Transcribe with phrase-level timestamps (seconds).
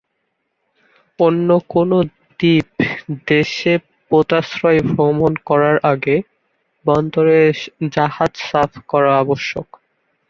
[1.19, 1.91] অন্য কোন
[2.39, 2.67] দ্বীপ
[3.27, 3.73] দেশে
[4.11, 6.15] পোতাশ্রয় ভ্রমণ করার আগে
[6.85, 7.39] বন্দরে
[7.91, 9.67] জাহাজ সাফ করা আবশ্যক।